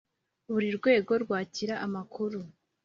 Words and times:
buri 0.51 0.67
rwego 0.77 1.11
rwakira 1.23 1.75
amakuru 1.85 2.39